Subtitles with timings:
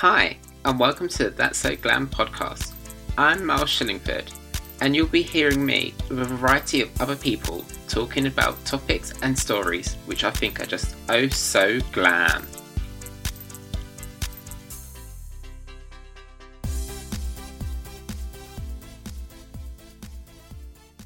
[0.00, 2.72] Hi, and welcome to That's So Glam podcast.
[3.18, 4.32] I'm Miles Shillingford,
[4.80, 9.36] and you'll be hearing me with a variety of other people talking about topics and
[9.36, 12.46] stories which I think are just oh so glam.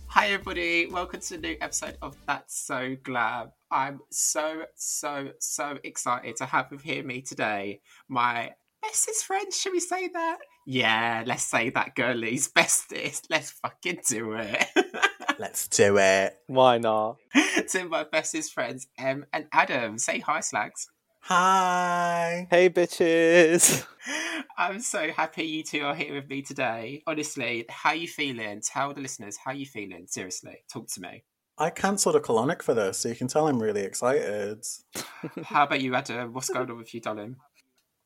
[0.09, 0.88] Hi, everybody.
[0.88, 3.52] Welcome to a new episode of That's So Glam.
[3.70, 7.80] I'm so, so, so excited to have with here me today
[8.11, 8.52] my
[8.82, 10.38] bestest friends, Should we say that?
[10.66, 12.48] Yeah, let's say that, girlies.
[12.48, 13.26] Bestest.
[13.30, 14.66] Let's fucking do it.
[15.38, 16.38] Let's do it.
[16.46, 17.16] Why not?
[17.71, 19.98] to my bestest friends, Em and Adam.
[19.98, 20.88] Say hi, Slags.
[21.22, 22.46] Hi.
[22.50, 23.86] Hey, bitches.
[24.58, 27.02] I'm so happy you two are here with me today.
[27.07, 28.60] Honestly, how you feeling?
[28.60, 30.07] Tell the listeners how you feeling.
[30.07, 31.24] Seriously, talk to me.
[31.58, 34.64] I cancelled a colonic for this, so you can tell I'm really excited.
[35.44, 36.33] How about you, Adam?
[36.33, 37.36] What's going on with you, darling?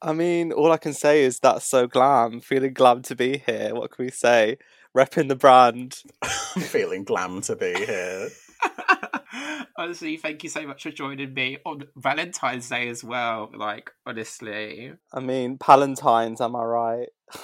[0.03, 2.41] I mean, all I can say is that's so glam.
[2.41, 3.75] Feeling glam to be here.
[3.75, 4.59] What can we say?
[4.97, 6.03] Repping the brand.
[6.23, 8.29] I'm feeling glam to be here.
[9.79, 13.51] honestly, thank you so much for joining me on Valentine's Day as well.
[13.55, 17.09] Like, honestly, I mean, Palentine's, am I right?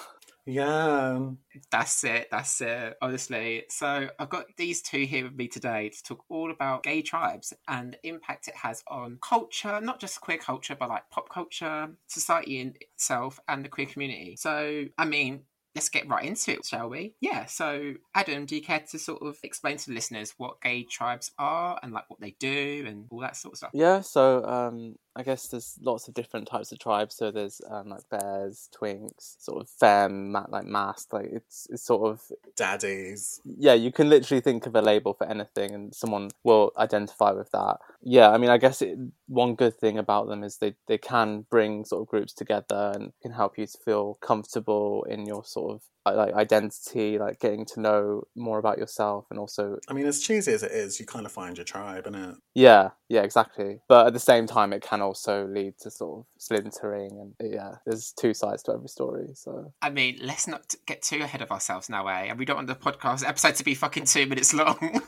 [0.47, 1.31] Yeah.
[1.71, 2.29] that's it.
[2.31, 2.97] That's it.
[3.01, 7.03] Honestly, so I've got these two here with me today to talk all about gay
[7.03, 11.29] tribes and the impact it has on culture, not just queer culture, but like pop
[11.29, 14.37] culture, society in itself, and the queer community.
[14.37, 15.43] So, I mean,
[15.75, 17.15] let's get right into it, shall we?
[17.21, 20.85] Yeah, so Adam, do you care to sort of explain to the listeners what gay
[20.85, 23.71] tribes are and like what they do and all that sort of stuff?
[23.73, 27.15] Yeah, so um, I guess there's lots of different types of tribes.
[27.15, 31.13] So there's um, like bears, twinks, sort of femme, ma- like masc.
[31.13, 32.23] Like it's it's sort of
[32.57, 33.41] Daddies.
[33.45, 33.75] yeah.
[33.75, 37.77] You can literally think of a label for anything, and someone will identify with that.
[38.03, 41.45] Yeah, I mean, I guess it, one good thing about them is they they can
[41.51, 45.75] bring sort of groups together and can help you to feel comfortable in your sort
[45.75, 50.21] of like identity, like getting to know more about yourself, and also I mean, as
[50.21, 52.37] cheesy as it is, you kind of find your tribe, innit?
[52.55, 53.81] Yeah, yeah, exactly.
[53.89, 57.77] But at the same time, it can also lead to sort of splintering, and yeah,
[57.87, 59.29] there's two sides to every story.
[59.35, 62.27] So I mean, let's not get too ahead of ourselves now, eh?
[62.29, 64.77] And we don't want the podcast episode to be fucking two minutes long.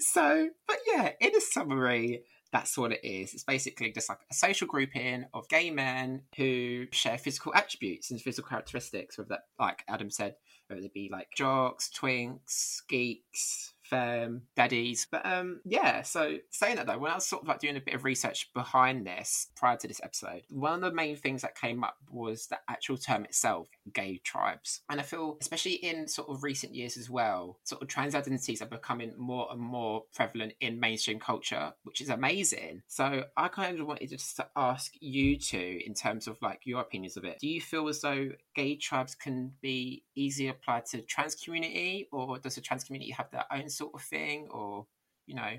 [0.00, 2.22] so, but yeah, in a summary,
[2.54, 3.34] that's what it is.
[3.34, 8.20] It's basically just like a social grouping of gay men who share physical attributes and
[8.20, 10.36] physical characteristics, whether that, like Adam said,
[10.68, 15.08] whether they be like jocks, twinks, geeks, femme, daddies.
[15.10, 17.80] But um, yeah, so saying that though, when I was sort of like doing a
[17.80, 21.58] bit of research behind this prior to this episode, one of the main things that
[21.58, 24.80] came up was the actual term itself, gay tribes.
[24.88, 28.62] And I feel, especially in sort of recent years as well, sort of trans identities
[28.62, 32.82] are becoming more and more prevalent in mainstream culture, which is amazing.
[32.86, 36.80] So I kind of wanted just to ask you two, in terms of like your
[36.80, 41.02] opinions of it, do you feel as though gay tribes can be easily applied to
[41.02, 44.86] trans community, or does the trans community have their own sort of thing, or
[45.26, 45.58] you know,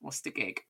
[0.00, 0.60] what's the gig?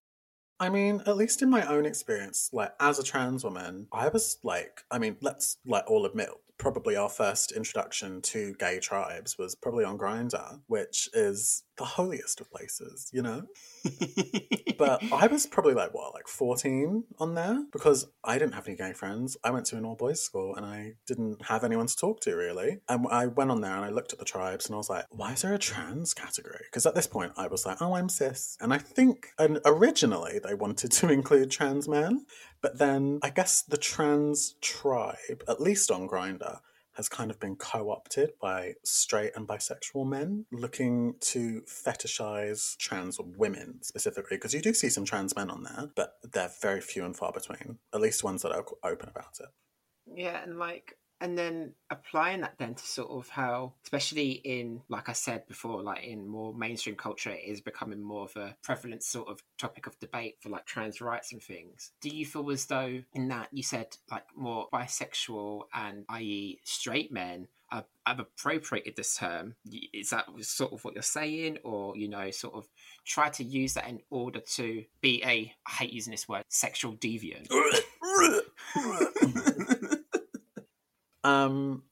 [0.59, 4.39] I mean, at least in my own experience, like as a trans woman, I was
[4.43, 6.29] like, I mean, let's like all admit,
[6.61, 12.41] probably our first introduction to gay tribes was probably on Grindr, which is the holiest
[12.41, 13.43] of places, you know.
[14.79, 18.79] But I was probably like what, like fourteen on there because I didn't have any
[18.79, 19.37] gay friends.
[19.45, 22.35] I went to an all boys school and I didn't have anyone to talk to
[22.35, 22.79] really.
[22.89, 25.05] And I went on there and I looked at the tribes and I was like,
[25.11, 26.65] why is there a trans category?
[26.65, 30.41] Because at this point I was like, oh, I'm cis, and I think and originally
[30.43, 32.25] they wanted to include trans men,
[32.63, 36.61] but then I guess the trans tribe, at least on Grindr,
[37.01, 43.83] has kind of been co-opted by straight and bisexual men looking to fetishize trans women
[43.83, 47.17] specifically because you do see some trans men on there but they're very few and
[47.17, 49.49] far between at least ones that are open about it.
[50.15, 55.09] Yeah, and like, and then applying that then to sort of how, especially in, like
[55.09, 59.03] I said before, like in more mainstream culture, it is becoming more of a prevalent
[59.03, 61.93] sort of topic of debate for like trans rights and things.
[62.01, 66.59] Do you feel as though in that you said like more bisexual and i.e.
[66.65, 69.57] straight men have, have appropriated this term?
[69.93, 72.67] Is that sort of what you're saying, or you know, sort of
[73.05, 76.95] try to use that in order to be a, I hate using this word, sexual
[76.95, 77.49] deviant?
[81.25, 81.85] um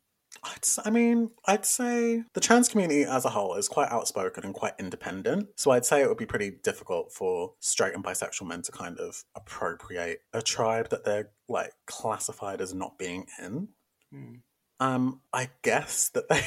[0.45, 4.45] I'd, s- I mean, I'd say the trans community as a whole is quite outspoken
[4.45, 5.49] and quite independent.
[5.57, 8.99] So I'd say it would be pretty difficult for straight and bisexual men to kind
[9.01, 13.69] of appropriate a tribe that they're like classified as not being in.
[14.13, 14.35] Hmm.
[14.79, 16.45] Um, I guess that they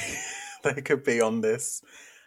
[0.74, 1.82] they could be on this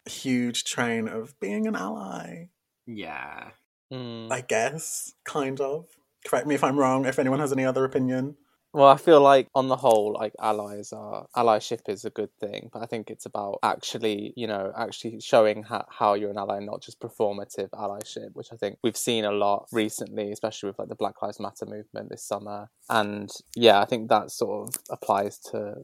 [0.08, 2.50] huge train of being an ally.
[2.86, 3.50] Yeah.
[3.92, 5.88] mm, I guess, kind of.
[6.28, 7.06] Correct me if I'm wrong.
[7.06, 8.36] If anyone has any other opinion.
[8.76, 12.70] Well, I feel like on the whole, like allies are allyship is a good thing,
[12.74, 16.60] but I think it's about actually, you know, actually showing how, how you're an ally,
[16.60, 20.90] not just performative allyship, which I think we've seen a lot recently, especially with like
[20.90, 22.70] the Black Lives Matter movement this summer.
[22.90, 25.76] And yeah, I think that sort of applies to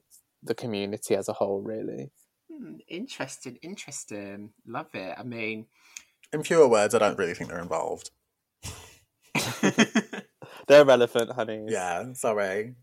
[0.44, 2.12] the community as a whole, really.
[2.52, 4.50] Hmm, interesting, interesting.
[4.68, 5.16] Love it.
[5.18, 5.68] I mean,
[6.34, 8.12] In fewer words, I don't really think they're involved.
[10.68, 11.66] They're relevant, honey.
[11.68, 12.76] Yeah, sorry.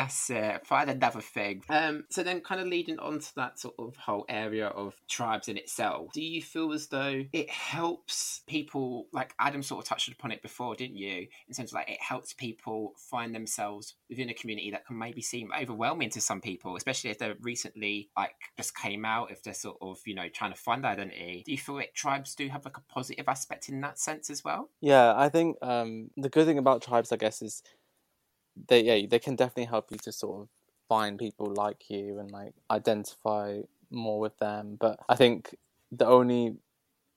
[0.00, 0.66] That's it.
[0.66, 1.62] Find another thing.
[1.68, 5.46] Um, so then, kind of leading on to that sort of whole area of tribes
[5.46, 9.08] in itself, do you feel as though it helps people?
[9.12, 11.26] Like Adam sort of touched upon it before, didn't you?
[11.48, 15.20] In terms of like it helps people find themselves within a community that can maybe
[15.20, 19.52] seem overwhelming to some people, especially if they're recently like just came out, if they're
[19.52, 21.42] sort of you know trying to find their identity.
[21.44, 24.42] Do you feel like tribes do have like a positive aspect in that sense as
[24.42, 24.70] well?
[24.80, 27.62] Yeah, I think um, the good thing about tribes, I guess, is
[28.68, 30.48] they yeah they can definitely help you to sort of
[30.88, 33.60] find people like you and like identify
[33.90, 34.76] more with them.
[34.78, 35.54] But I think
[35.92, 36.56] the only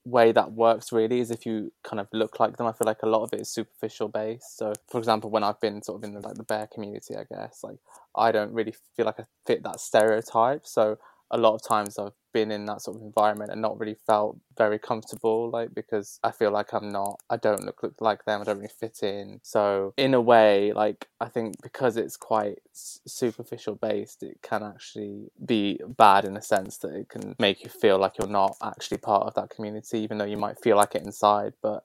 [0.04, 2.66] way that works really is if you kind of look like them.
[2.66, 4.56] I feel like a lot of it is superficial based.
[4.58, 7.24] So, for example, when I've been sort of in the, like the bear community, I
[7.24, 7.78] guess like
[8.14, 10.66] I don't really feel like I fit that stereotype.
[10.66, 10.98] So
[11.30, 14.36] a lot of times I've been in that sort of environment and not really felt
[14.58, 18.42] very comfortable, like because I feel like I'm not, I don't look, look like them,
[18.42, 19.40] I don't really fit in.
[19.42, 24.62] So in a way, like I think because it's quite s- superficial based, it can
[24.62, 28.56] actually be bad in a sense that it can make you feel like you're not
[28.62, 31.84] actually part of that community, even though you might feel like it inside, but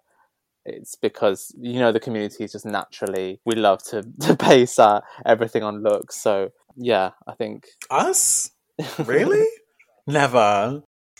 [0.65, 4.99] it's because you know the community is just naturally we love to to base uh,
[5.25, 8.51] everything on looks so yeah i think Us?
[9.05, 9.45] Really?
[10.09, 10.83] Never.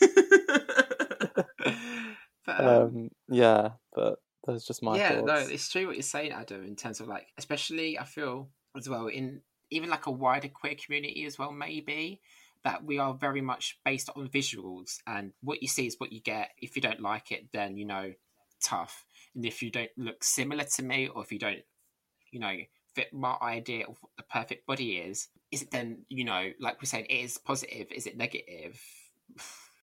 [2.46, 6.02] but, um, um yeah but that's just my yeah, thoughts no, it's true what you're
[6.02, 6.64] saying, Adam.
[6.64, 10.74] In terms of like, especially I feel as well in even like a wider queer
[10.74, 12.20] community as well, maybe
[12.64, 16.20] that we are very much based on visuals, and what you see is what you
[16.20, 16.50] get.
[16.58, 18.12] If you don't like it, then you know,
[18.62, 19.04] tough.
[19.34, 21.60] And if you don't look similar to me, or if you don't,
[22.32, 22.56] you know,
[22.94, 26.80] fit my idea of what the perfect body is, is it then you know, like
[26.80, 27.88] we're saying, it is positive?
[27.90, 28.80] Is it negative?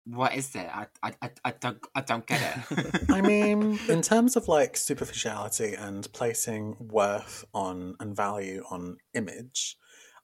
[0.05, 0.67] What is it?
[0.73, 2.41] I, I, I, I don't I don't get
[2.71, 3.03] it.
[3.09, 9.77] I mean, in terms of like superficiality and placing worth on and value on image,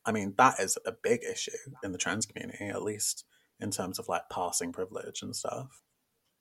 [0.05, 1.51] I mean, that is a big issue
[1.83, 3.25] in the trans community, at least
[3.59, 5.81] in terms of like passing privilege and stuff.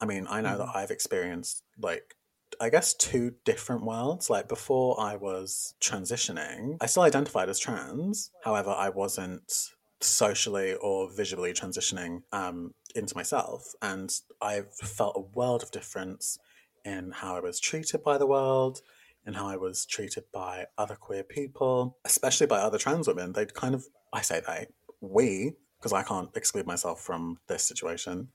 [0.00, 0.76] I mean, I know that mm.
[0.76, 2.16] I've experienced like,
[2.62, 4.30] I guess, two different worlds.
[4.30, 8.30] Like, before I was transitioning, I still identified as trans.
[8.44, 9.52] However, I wasn't
[10.00, 13.74] socially or visually transitioning um, into myself.
[13.82, 16.38] And I felt a world of difference
[16.84, 18.80] in how I was treated by the world,
[19.26, 23.32] in how I was treated by other queer people, especially by other trans women.
[23.32, 24.68] They'd kind of, I say they,
[25.00, 28.28] we, because I can't exclude myself from this situation,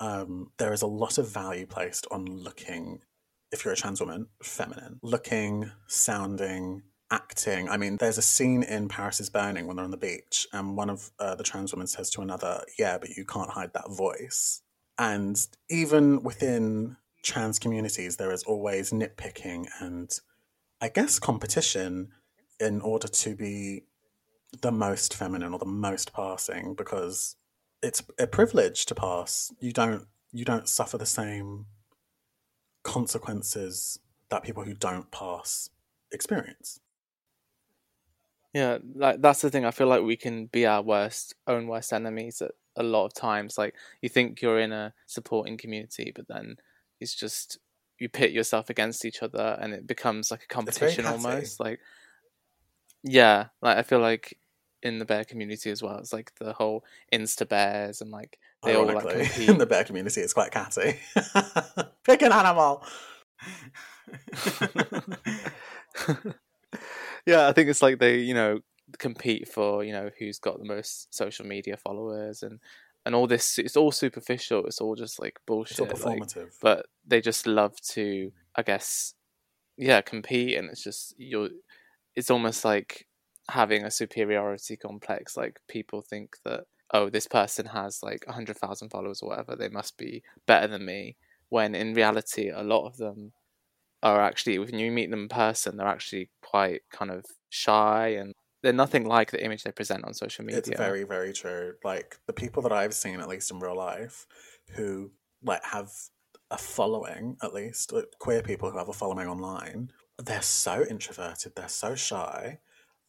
[0.00, 3.00] um, there is a lot of value placed on looking,
[3.54, 7.68] if you're a trans woman, feminine, looking, sounding, acting.
[7.68, 10.76] I mean, there's a scene in Paris is Burning when they're on the beach, and
[10.76, 13.90] one of uh, the trans women says to another, Yeah, but you can't hide that
[13.90, 14.60] voice.
[14.98, 15.40] And
[15.70, 20.10] even within trans communities, there is always nitpicking and
[20.80, 22.10] I guess competition
[22.60, 23.84] in order to be
[24.60, 27.36] the most feminine or the most passing because
[27.82, 29.52] it's a privilege to pass.
[29.60, 31.66] You don't you don't suffer the same
[32.84, 33.98] consequences
[34.28, 35.68] that people who don't pass
[36.12, 36.80] experience.
[38.52, 39.64] Yeah, like that's the thing.
[39.64, 43.14] I feel like we can be our worst own worst enemies at a lot of
[43.14, 43.58] times.
[43.58, 46.56] Like you think you're in a supporting community, but then
[47.00, 47.58] it's just
[47.98, 51.58] you pit yourself against each other, and it becomes like a competition almost.
[51.58, 51.80] Like
[53.02, 54.38] yeah, like I feel like
[54.84, 58.76] in the bear community as well, it's like the whole Insta bears and like they
[58.76, 59.48] all like compete.
[59.48, 61.00] in the bear community, it's quite catty.
[62.04, 62.84] Pick an animal.
[67.26, 68.60] yeah, I think it's like they, you know,
[68.98, 72.60] compete for, you know, who's got the most social media followers and
[73.06, 73.58] and all this.
[73.58, 74.64] It's all superficial.
[74.66, 76.06] It's all just like It's all bullshit.
[76.06, 79.14] like, but they just love to, I guess,
[79.76, 81.50] yeah, compete, and it's just you're.
[82.16, 83.06] It's almost like
[83.50, 85.36] having a superiority complex.
[85.36, 89.56] Like people think that oh, this person has like a hundred thousand followers or whatever,
[89.56, 91.16] they must be better than me.
[91.48, 93.32] When in reality, a lot of them
[94.02, 98.34] are actually when you meet them in person, they're actually quite kind of shy and
[98.62, 100.58] they're nothing like the image they present on social media.
[100.58, 101.74] It's very, very true.
[101.84, 104.26] Like the people that I've seen, at least in real life,
[104.70, 105.10] who
[105.42, 105.90] like have
[106.50, 111.52] a following, at least like, queer people who have a following online, they're so introverted.
[111.54, 112.58] They're so shy.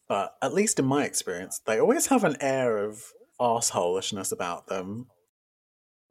[0.08, 3.02] But at least in my experience, they always have an air of
[3.40, 5.06] arseholishness about them.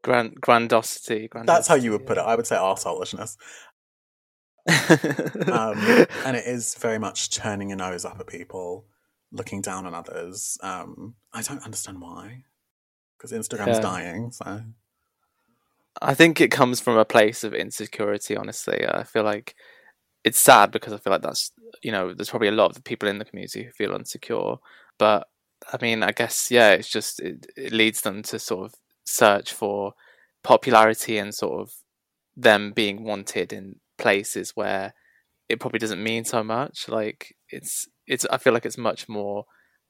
[0.04, 1.46] Grand grandiosity, grandiosity.
[1.58, 2.22] That's how you would put it.
[2.22, 3.38] I would say arseholishness.
[4.68, 5.78] um,
[6.26, 8.86] and it is very much turning your nose up at people,
[9.32, 10.58] looking down on others.
[10.62, 12.44] Um, I don't understand why,
[13.18, 13.82] because Instagram's Yeah.
[13.82, 14.32] dying.
[14.32, 14.62] So
[16.02, 18.36] I think it comes from a place of insecurity.
[18.36, 19.56] Honestly, I feel like
[20.26, 21.52] it's sad because I feel like that's
[21.84, 24.56] you know there's probably a lot of people in the community who feel insecure,
[25.00, 25.28] but
[25.74, 29.54] I mean I guess yeah, it's just it, it leads them to sort of search
[29.54, 29.94] for
[30.44, 31.72] popularity and sort of
[32.36, 34.94] them being wanted in places where
[35.50, 36.88] it probably doesn't mean so much.
[36.90, 39.46] Like it's it's I feel like it's much more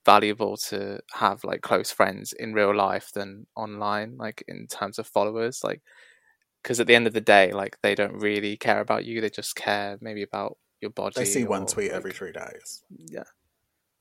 [0.06, 5.08] valuable to have like close friends in real life than online like in terms of
[5.08, 5.82] followers like
[6.66, 9.30] because at the end of the day like they don't really care about you they
[9.30, 12.84] just care maybe about your body they see one tweet like- every three days.
[12.90, 13.24] yeah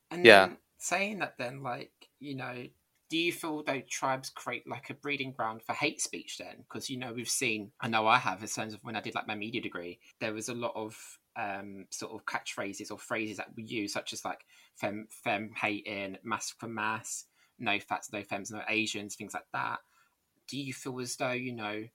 [0.09, 0.47] And Yeah.
[0.47, 2.67] then saying that, then like you know,
[3.09, 6.57] do you feel though tribes create like a breeding ground for hate speech then?
[6.57, 9.13] Because you know we've seen, I know I have, in terms of when I did
[9.15, 10.97] like my media degree, there was a lot of
[11.37, 14.45] um sort of catchphrases or phrases that we use, such as like
[14.75, 17.27] fem fem hating, masc for masc,
[17.59, 19.79] no fats, no fems, no Asians, things like that.
[20.47, 21.85] Do you feel as though you know,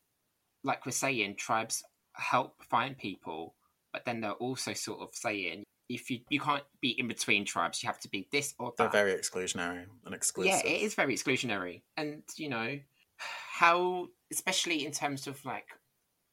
[0.64, 1.82] like we're saying, tribes
[2.14, 3.54] help find people,
[3.92, 7.82] but then they're also sort of saying if you you can't be in between tribes,
[7.82, 8.92] you have to be this or that.
[8.92, 10.52] They're very exclusionary and exclusive.
[10.64, 12.78] Yeah, it is very exclusionary, and you know
[13.16, 15.66] how, especially in terms of like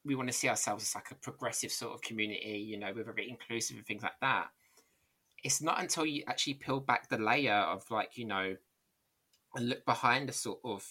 [0.06, 2.64] we want to see ourselves as like a progressive sort of community.
[2.66, 4.48] You know, we're very inclusive and things like that.
[5.44, 8.56] It's not until you actually peel back the layer of like you know,
[9.56, 10.86] and look behind the sort of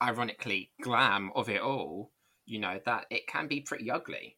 [0.00, 2.12] ironically glam of it all.
[2.46, 4.36] You know that it can be pretty ugly.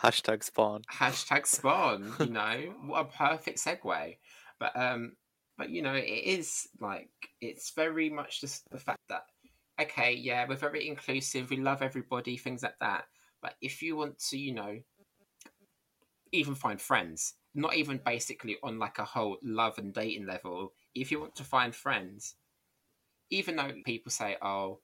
[0.00, 0.82] hashtag spawn.
[0.92, 4.16] Hashtag spawn you know what a perfect segue.
[4.58, 5.12] But um
[5.56, 9.24] but you know it is like it's very much just the fact that
[9.80, 13.04] okay yeah we're very inclusive we love everybody things like that.
[13.42, 14.78] But if you want to you know
[16.32, 21.10] even find friends not even basically on like a whole love and dating level if
[21.10, 22.34] you want to find friends
[23.30, 24.78] even though people say oh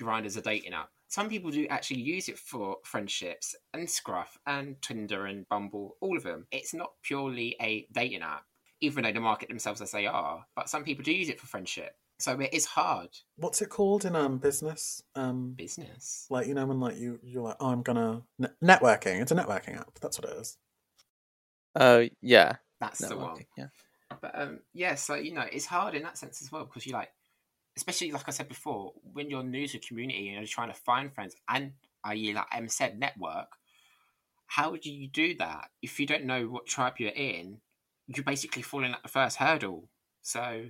[0.00, 0.90] Grindr's a dating app.
[1.08, 6.16] Some people do actually use it for friendships and Scruff and Tinder and Bumble, all
[6.16, 6.46] of them.
[6.50, 8.44] It's not purely a dating app,
[8.80, 10.44] even though they market themselves as they are.
[10.56, 11.96] But some people do use it for friendship.
[12.18, 15.02] So it is hard What's it called in um business?
[15.14, 16.26] Um, business.
[16.30, 19.20] like you know when like you you're like, oh, I'm gonna ne- networking.
[19.20, 19.98] It's a networking app.
[20.00, 20.56] That's what it is.
[21.74, 23.44] uh yeah That's the one.
[23.56, 23.66] yeah
[24.20, 26.92] But um, yeah, so you know, it's hard in that sense as well because you
[26.92, 27.10] like,
[27.76, 31.12] especially like I said before, when you're new to community and you're trying to find
[31.12, 31.72] friends and
[32.04, 32.34] i.e.
[32.34, 33.48] like Em said network,
[34.46, 37.58] how do you do that if you don't know what tribe you're in?
[38.06, 39.88] You're basically falling at the first hurdle,
[40.20, 40.66] so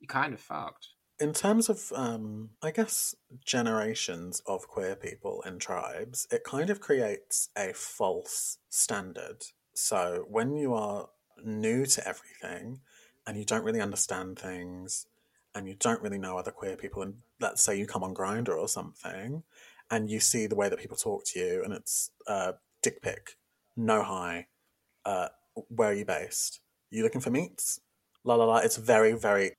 [0.00, 0.88] you're kind of fucked.
[1.18, 3.14] In terms of, um, I guess,
[3.44, 9.46] generations of queer people in tribes, it kind of creates a false standard.
[9.74, 11.08] So when you are
[11.42, 12.80] new to everything
[13.26, 15.06] and you don't really understand things
[15.54, 18.56] and you don't really know other queer people, and let's say you come on Grindr
[18.56, 19.42] or something,
[19.90, 22.52] and you see the way that people talk to you, and it's uh,
[22.82, 23.36] dick pic,
[23.76, 24.46] no hi,
[25.04, 25.28] uh,
[25.68, 26.60] where are you based?
[26.90, 27.80] You looking for meats?
[28.24, 28.58] La la la.
[28.58, 29.52] It's very, very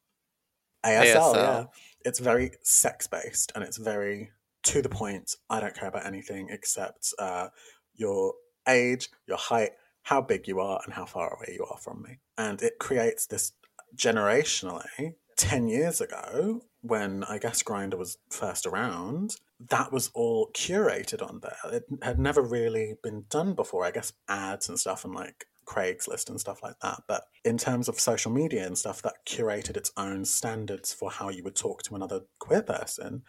[0.85, 1.35] ASL, ASL.
[1.35, 1.63] yeah.
[2.05, 4.31] It's very sex based and it's very
[4.63, 5.35] to the point.
[5.49, 7.49] I don't care about anything except uh,
[7.95, 8.33] your
[8.67, 9.71] age, your height,
[10.03, 12.19] how big you are, and how far away you are from me.
[12.37, 13.53] And it creates this
[13.95, 15.15] generationally.
[15.39, 19.37] 10 years ago, when I guess Grindr was first around,
[19.69, 21.73] that was all curated on there.
[21.73, 23.85] It had never really been done before.
[23.85, 27.03] I guess ads and stuff and like Craigslist and stuff like that.
[27.07, 31.29] But in terms of social media and stuff, that curated its own standards for how
[31.29, 33.23] you would talk to another queer person.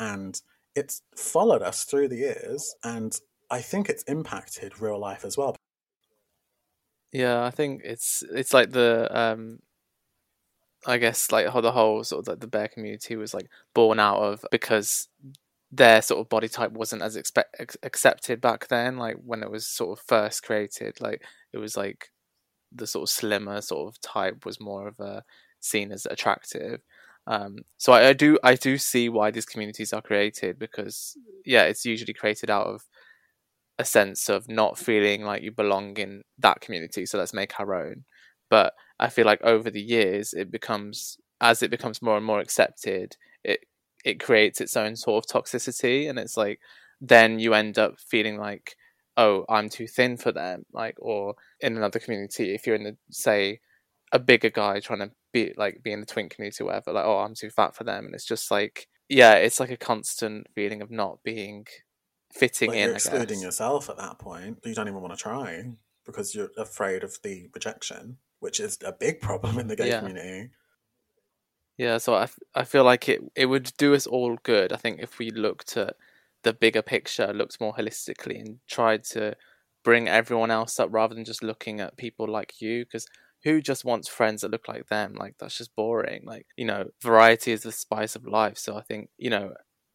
[0.00, 0.40] And
[0.74, 2.74] it's followed us through the years.
[2.82, 3.16] And
[3.50, 5.54] I think it's impacted real life as well.
[7.12, 9.60] Yeah, I think it's it's like the um
[10.86, 14.00] I guess like how the whole sort of like the bear community was like born
[14.00, 15.08] out of because
[15.70, 19.66] their sort of body type wasn't as expect accepted back then like when it was
[19.66, 21.22] sort of first created like
[21.52, 22.10] it was like
[22.72, 25.22] the sort of slimmer sort of type was more of a
[25.60, 26.80] seen as attractive.
[27.26, 31.64] Um so I, I do I do see why these communities are created because yeah
[31.64, 32.82] it's usually created out of
[33.78, 37.74] a sense of not feeling like you belong in that community so let's make our
[37.74, 38.04] own.
[38.50, 42.40] But i feel like over the years it becomes as it becomes more and more
[42.40, 43.66] accepted it
[44.04, 46.08] it creates its own sort of toxicity.
[46.08, 46.60] And it's like
[47.00, 48.76] then you end up feeling like
[49.16, 50.64] oh i'm too thin for them.
[50.72, 53.60] Like or in another community if you're in the say
[54.12, 57.04] a bigger guy trying to be like be in the twink community or whatever like
[57.04, 58.06] oh i'm too fat for them.
[58.06, 61.66] And it's just like yeah it's like a constant feeling of not being
[62.32, 64.58] fitting But in you're excluding yourself at that point.
[64.64, 65.64] You don't even want to try
[66.04, 70.00] because you're afraid of the rejection, which is a big problem in the gay Yeah.
[70.00, 70.50] community.
[71.78, 74.72] Yeah, so I, f- I feel like it it would do us all good.
[74.72, 75.96] I think if we looked at
[76.42, 79.36] the bigger picture, looked more holistically, and tried to
[79.84, 83.06] bring everyone else up rather than just looking at people like you, because
[83.44, 85.14] who just wants friends that look like them?
[85.14, 86.22] Like that's just boring.
[86.26, 88.58] Like you know, variety is the spice of life.
[88.58, 89.54] So I think you know,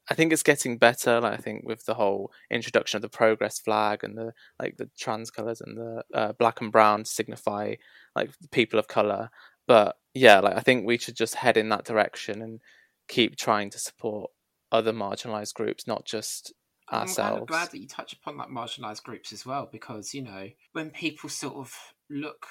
[0.09, 1.19] I think it's getting better.
[1.19, 4.89] Like I think with the whole introduction of the progress flag and the like the
[4.97, 7.75] trans colors and the uh, black and brown to signify
[8.15, 9.29] like the people of color.
[9.67, 12.61] But yeah, like I think we should just head in that direction and
[13.07, 14.31] keep trying to support
[14.71, 16.53] other marginalized groups, not just
[16.89, 17.41] I'm kind ourselves.
[17.41, 20.89] of glad that you touch upon like marginalised groups as well, because you know when
[20.89, 21.73] people sort of
[22.09, 22.45] look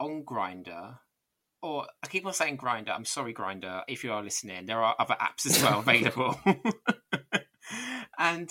[0.00, 0.98] on Grindr,
[1.62, 2.90] or I keep on saying Grindr.
[2.94, 4.66] I'm sorry, Grindr, if you are listening.
[4.66, 6.38] There are other apps as well available.
[8.18, 8.50] and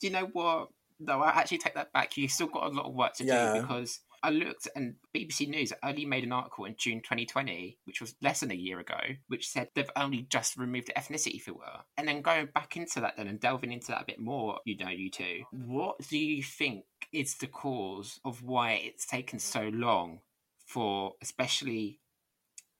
[0.00, 0.68] you know what?
[0.98, 2.16] No, I actually take that back.
[2.16, 3.54] You still got a lot of work to Yeah.
[3.54, 8.00] do because I looked and BBC News only made an article in June 2020, which
[8.00, 8.98] was less than a year ago,
[9.28, 11.80] which said they've only just removed the ethnicity, if it were.
[11.98, 14.76] And then going back into that then and delving into that a bit more, you
[14.78, 19.68] know, you two, what do you think is the cause of why it's taken so
[19.72, 20.20] long
[20.64, 22.00] for especially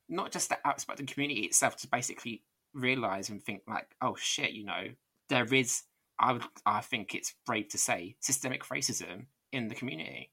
[0.08, 4.14] not just the outside but the community itself to basically realize and think like, oh
[4.18, 4.88] shit, you know,
[5.28, 5.82] there is
[6.18, 10.30] I would I think it's brave to say systemic racism in the community.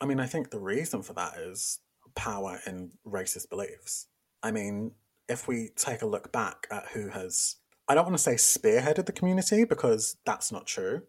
[0.00, 1.80] I mean, I think the reason for that is
[2.14, 4.06] power in racist beliefs.
[4.42, 4.92] I mean,
[5.28, 7.56] if we take a look back at who has,
[7.88, 11.02] I don't want to say spearheaded the community because that's not true,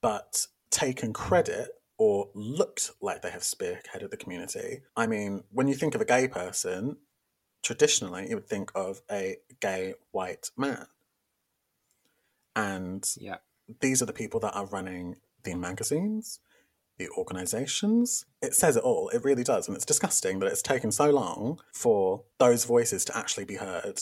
[0.00, 4.82] but taken credit or looked like they have spearheaded the community.
[4.96, 6.96] I mean, when you think of a gay person,
[7.64, 10.86] traditionally you would think of a gay white man.
[12.56, 13.38] And Yeah.
[13.80, 16.38] these are the people that are running the magazines,
[16.98, 18.24] the organizations.
[18.40, 19.08] It says it all.
[19.08, 19.66] It really does.
[19.66, 24.00] And it's disgusting that it's taken so long for those voices to actually be heard.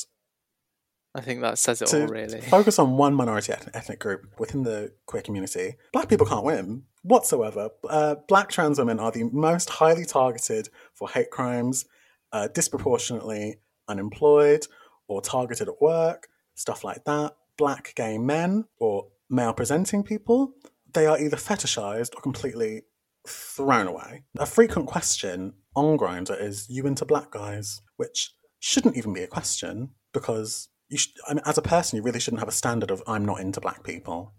[1.14, 2.40] I think that says it all really.
[2.50, 7.70] focus on one minority ethnic group within the queer community, black people can't win whatsoever.
[7.88, 11.84] Uh, black trans women are the most highly targeted for hate crimes,
[12.32, 13.56] uh, disproportionately
[13.88, 14.66] unemployed
[15.08, 17.36] or targeted at work, stuff like that.
[17.58, 20.54] Black gay men or male presenting people,
[20.92, 22.82] they are either fetishized or completely
[23.26, 24.24] thrown away.
[24.38, 29.26] A frequent question on Grindr is you into black guys, which shouldn't even be a
[29.26, 32.90] question because you should, I mean, as a person, you really shouldn't have a standard
[32.90, 34.34] of I'm not into black people.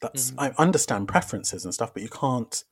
[0.00, 2.64] That's I understand preferences and stuff, but you can't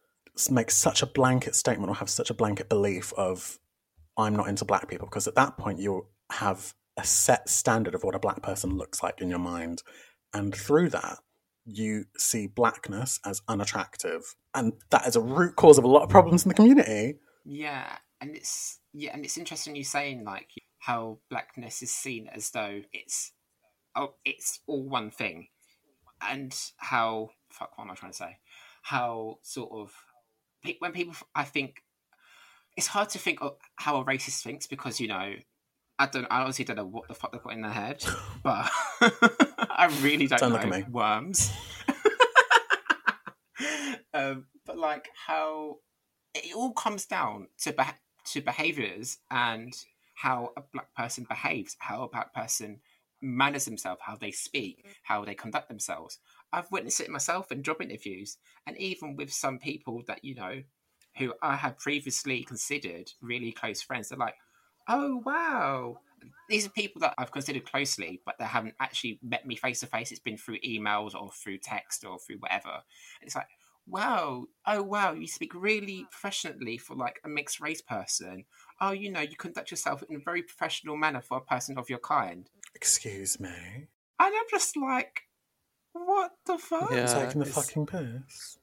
[0.50, 3.59] make such a blanket statement or have such a blanket belief of
[4.16, 8.05] I'm not into black people because at that point you have a set standard of
[8.05, 9.83] what a black person looks like in your mind,
[10.33, 11.18] and through that
[11.66, 16.09] you see blackness as unattractive, and that is a root cause of a lot of
[16.09, 17.18] problems in the community.
[17.44, 22.50] Yeah, and it's yeah, and it's interesting you saying like how blackness is seen as
[22.50, 23.33] though it's
[23.96, 25.48] oh it's all one thing,
[26.22, 28.37] and how fuck what am I trying to say?
[28.83, 29.92] How sort of
[30.79, 31.83] when people I think
[32.76, 35.34] it's hard to think of how a racist thinks because you know
[35.98, 38.04] I don't I honestly don't know what the fuck they've put in their head,
[38.42, 40.84] but I really don't, Don't know look at me.
[40.90, 41.52] worms.
[44.14, 45.78] um, but like how
[46.34, 47.94] it all comes down to beh
[48.32, 49.72] to behaviors and
[50.14, 52.80] how a black person behaves, how a black person
[53.20, 56.18] manners themselves, how they speak, how they conduct themselves.
[56.52, 60.62] I've witnessed it myself in job interviews, and even with some people that you know,
[61.18, 64.09] who I had previously considered really close friends.
[64.09, 64.37] They're like,
[64.88, 65.98] "Oh wow."
[66.48, 69.87] These are people that I've considered closely, but they haven't actually met me face to
[69.87, 70.11] face.
[70.11, 72.70] It's been through emails or through text or through whatever.
[72.70, 73.48] And it's like,
[73.87, 78.44] wow, oh wow, you speak really professionally for like a mixed race person.
[78.81, 81.90] Oh, you know, you conduct yourself in a very professional manner for a person of
[81.90, 82.48] your kind.
[82.74, 83.87] Excuse me, And
[84.18, 85.20] I'm just like,
[85.92, 86.90] what the fuck?
[86.90, 87.05] Yeah.
[87.07, 88.59] Taking the it's- fucking piss.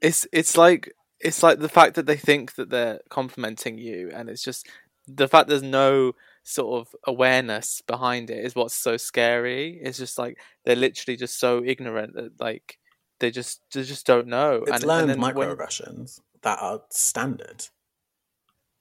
[0.00, 0.92] it's it's like
[1.22, 4.66] it's like the fact that they think that they're complimenting you and it's just
[5.06, 6.12] the fact there's no
[6.44, 11.38] sort of awareness behind it is what's so scary it's just like they're literally just
[11.38, 12.78] so ignorant that like
[13.20, 16.82] they just they just don't know It's and, learned and then when- microaggressions that are
[16.90, 17.66] standard.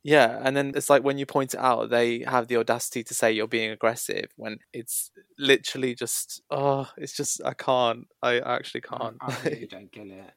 [0.03, 3.13] yeah and then it's like when you point it out they have the audacity to
[3.13, 8.81] say you're being aggressive when it's literally just oh it's just i can't i actually
[8.81, 10.31] can't I, really don't get it.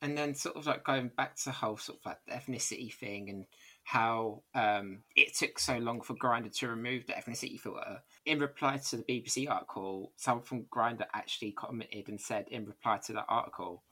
[0.00, 2.92] And then sort of like going back to the whole sort of like the ethnicity
[2.92, 3.46] thing and
[3.82, 8.02] how um, it took so long for Grindr to remove the ethnicity filter.
[8.26, 12.98] In reply to the BBC article, someone from Grindr actually commented and said, in reply
[13.06, 13.82] to that article,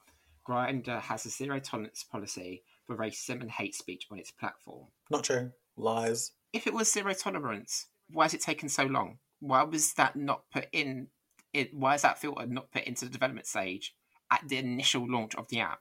[0.47, 4.87] Grindr has a zero tolerance policy for racism and hate speech on its platform.
[5.09, 5.51] Not true.
[5.75, 6.31] Lies.
[6.53, 9.17] If it was zero tolerance, why has it taken so long?
[9.39, 11.07] Why was that not put in?
[11.53, 13.93] It why is that filter not put into the development stage
[14.31, 15.79] at the initial launch of the app?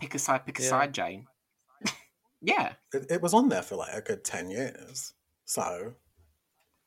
[0.00, 0.68] Pick a side, pick a Yeah.
[0.68, 1.26] side, Jane.
[2.40, 5.14] yeah, It, it was on there for like a good 10 years.
[5.44, 5.94] So,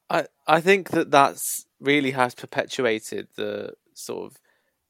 [0.10, 4.38] I I think that that's really has perpetuated the sort of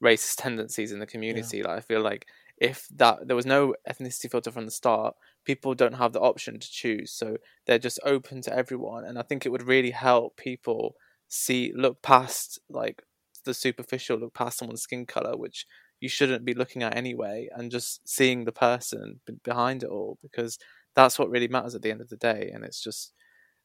[0.02, 1.62] racist tendencies in the community.
[1.62, 2.26] Like I feel like
[2.58, 6.60] if that there was no ethnicity filter from the start, people don't have the option
[6.60, 9.04] to choose, so they're just open to everyone.
[9.04, 10.94] And I think it would really help people
[11.28, 13.02] see look past like
[13.44, 15.66] the superficial, look past someone's skin color, which
[16.02, 20.58] you shouldn't be looking at anyway, and just seeing the person behind it all because
[20.94, 22.50] that's what really matters at the end of the day.
[22.52, 23.12] And it's just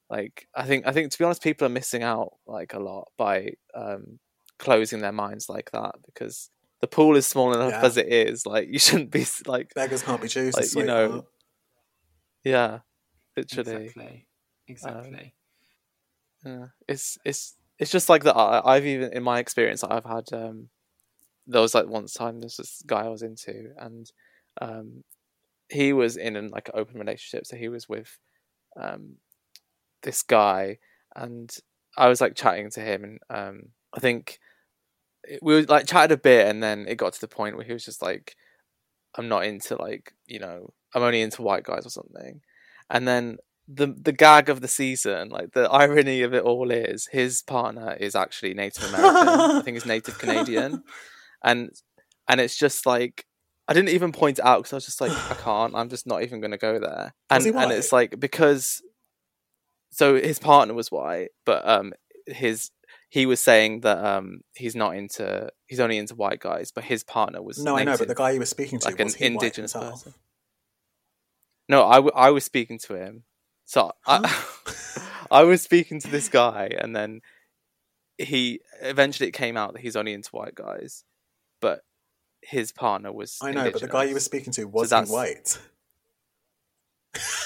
[0.09, 3.07] like I think I think to be honest, people are missing out like a lot
[3.17, 4.19] by um,
[4.59, 7.85] closing their minds like that because the pool is small enough Yeah.
[7.85, 8.45] as it is.
[8.45, 10.55] Like you shouldn't be like beggars can't be choosers.
[10.75, 11.25] Like, you know, sweetheart.
[12.43, 12.79] yeah,
[13.35, 13.85] literally.
[13.85, 14.27] exactly,
[14.67, 15.33] exactly.
[16.45, 16.67] Yeah.
[16.87, 18.35] It's it's it's just like that.
[18.35, 20.69] I, I've even in my experience, I've had um,
[21.47, 24.11] there was like once time this guy I was into, and
[24.61, 25.03] um,
[25.69, 28.17] he was in an like open relationship, so he was with
[28.79, 29.15] um
[30.03, 30.77] this guy,
[31.15, 31.55] and
[31.97, 33.61] I was like chatting to him, and um,
[33.93, 34.39] I think
[35.41, 37.73] we were like chatted a bit, and then it got to the point where he
[37.73, 38.35] was just like,
[39.17, 42.41] "I'm not into like you know, I'm only into white guys or something,"
[42.89, 47.07] and then the the gag of the season, like the irony of it all is
[47.11, 49.27] his partner is actually Native American.
[49.27, 50.83] I think he's Native Canadian,
[51.43, 51.71] and
[52.27, 53.25] and it's just like
[53.67, 55.75] I didn't even point it out because I was just like I can't.
[55.75, 57.13] I'm just not even going to go there.
[57.29, 58.81] And and it's like because
[59.91, 61.93] so his partner was white, but um
[62.25, 62.71] his
[63.09, 67.03] he was saying that um he's not into he's only into white guys, but his
[67.03, 69.15] partner was No, I know, but the guy you were speaking to like an was
[69.15, 70.13] he white indigenous person.
[71.69, 73.23] No, I, w- I was speaking to him.
[73.65, 74.33] So I,
[75.31, 77.19] I was speaking to this guy, and then
[78.17, 81.03] he eventually it came out that he's only into white guys,
[81.61, 81.81] but
[82.41, 83.37] his partner was.
[83.41, 85.59] I know, but the guy you were speaking to was he that's- white?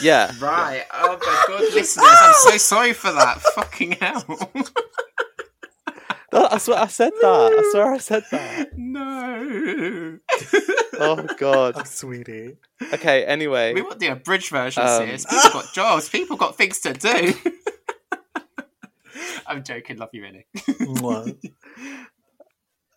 [0.01, 0.83] Yeah, Right.
[0.93, 3.41] Oh my god, listeners, I'm so sorry for that.
[3.41, 4.25] Fucking hell.
[6.33, 7.55] No, I swear I said that.
[7.59, 8.69] I swear I said that.
[8.77, 10.17] no.
[10.99, 11.73] Oh god.
[11.77, 12.57] Oh, sweetie.
[12.93, 13.25] Okay.
[13.25, 15.25] Anyway, We want the abridged version, Um, sis.
[15.25, 16.09] People got jobs.
[16.09, 17.33] People got things to do.
[19.45, 19.97] I'm joking.
[19.97, 20.45] Love you, really.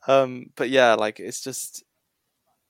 [0.06, 1.82] Um, but yeah, like it's just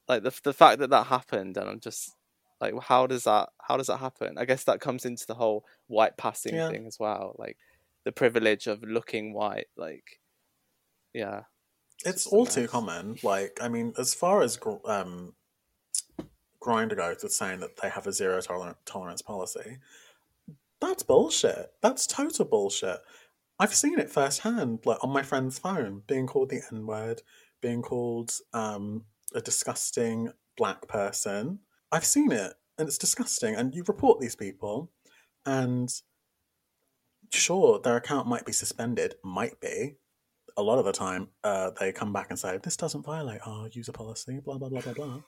[0.09, 2.15] like the the fact that that happened, and I'm just
[2.61, 4.39] like, how does that how does that happen?
[4.39, 6.71] I guess that comes into the whole white passing Yeah.
[6.71, 7.57] thing as well, like
[8.05, 9.67] the privilege of looking white.
[9.77, 10.21] Like,
[11.13, 11.43] yeah,
[12.05, 13.17] It's all too common.
[13.23, 15.35] Like, I mean, as far as gr- um,
[16.61, 19.79] Grindr goes with saying that they have a zero toler- tolerance policy,
[20.81, 21.73] that's bullshit.
[21.81, 22.99] That's total bullshit.
[23.59, 27.23] I've seen it firsthand, like on my friend's phone, being called the N word,
[27.63, 31.61] being called um, a disgusting black person.
[31.93, 33.55] I've seen it, and it's disgusting.
[33.55, 34.91] And you report these people,
[35.47, 35.89] and
[37.31, 39.97] sure, their account might be suspended, might be,
[40.57, 43.69] a lot of the time uh, they come back and say this doesn't violate our
[43.73, 45.21] user policy blah blah blah blah blah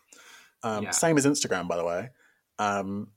[0.63, 0.91] um, Yeah.
[0.91, 2.11] same as instagram by the way
[2.59, 3.09] um,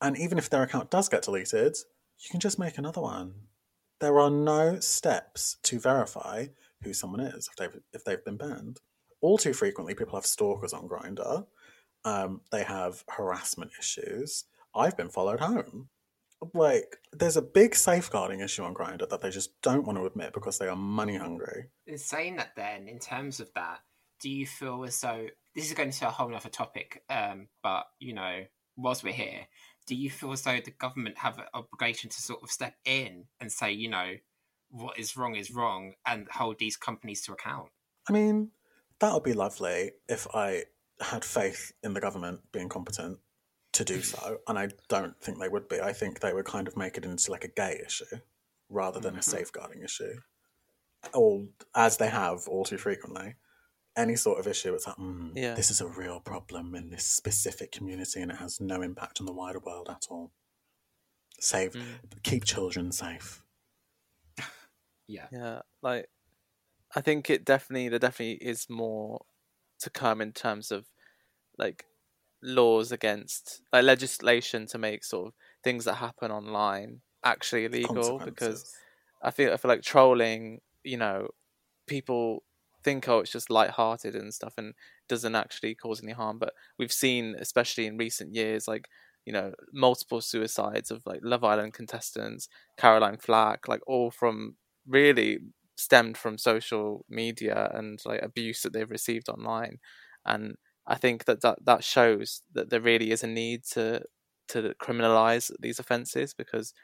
[0.00, 1.76] and even if their account does get deleted
[2.20, 3.34] you can just make another one
[4.04, 6.46] there are no steps to verify
[6.82, 8.80] who someone is if they've, if they've been banned.
[9.20, 11.46] All too frequently people have stalkers on Grindr
[12.04, 14.44] um, they have harassment issues.
[14.74, 15.88] I've been followed home.
[16.52, 20.34] Like there's a big safeguarding issue on Grindr that they just don't want to admit
[20.34, 21.66] because they are money hungry.
[21.86, 23.78] in saying that then in terms of that
[24.20, 27.84] do you feel as though this is going to a whole other topic um, but
[27.98, 28.44] you know
[28.76, 29.46] whilst we're here
[29.86, 33.28] do you feel as though the government have an obligation to sort of step in
[33.40, 34.14] and say you know
[34.70, 37.70] what is wrong is wrong and hold these companies to account
[38.08, 38.52] I mean,
[39.00, 40.64] that would be lovely if I
[41.00, 43.18] had faith in the government being competent
[43.72, 45.80] to do so, and I don't think they would be.
[45.80, 48.20] I think they would kind of make it into like a gay issue
[48.68, 49.22] rather than a Mhm.
[49.22, 50.20] safeguarding issue,
[51.14, 53.36] or as they have all too frequently.
[53.96, 55.54] Any sort of issue, it's like, mm, Yeah.
[55.54, 59.26] this is a real problem in this specific community, and it has no impact on
[59.26, 60.32] the wider world at all.
[61.38, 62.22] Save, Mm.
[62.22, 63.42] keep children safe.
[65.08, 65.62] yeah yeah.
[65.82, 66.08] Like,
[66.94, 69.24] I think it definitely there definitely is more
[69.80, 70.86] to come in terms of
[71.58, 71.86] like
[72.42, 78.76] laws against like legislation to make sort of things that happen online actually illegal because
[79.22, 81.28] I feel I feel like trolling, you know,
[81.86, 82.44] people
[82.84, 84.74] think oh it's just light-hearted and stuff and
[85.08, 88.88] doesn't actually cause any harm but we've seen especially in recent years like
[89.24, 95.38] you know multiple suicides of like love island contestants caroline flack like all from really
[95.76, 99.78] stemmed from social media and like abuse that they've received online.
[100.24, 100.54] And
[100.86, 104.02] i think that that, that shows that there really is a need to
[104.48, 106.74] to criminalize these offenses because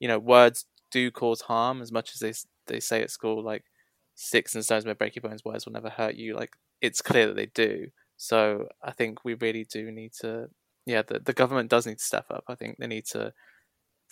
[0.00, 2.32] you know words do cause harm as much as they
[2.72, 3.64] they say at school like
[4.14, 7.26] sticks and stones may break your bones words will never hurt you like it's clear
[7.26, 10.48] that they do so i think we really do need to
[10.86, 13.32] yeah the, the government does need to step up i think they need to